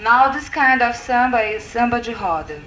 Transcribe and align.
Now 0.00 0.32
this 0.32 0.48
kind 0.48 0.80
of 0.80 0.96
samba 0.96 1.42
is 1.42 1.62
samba 1.62 2.00
de 2.00 2.14
roda. 2.14 2.58